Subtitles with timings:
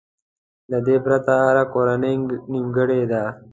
[0.71, 2.15] له دې پرته هره کورنۍ
[2.51, 3.23] نيمګړې ده.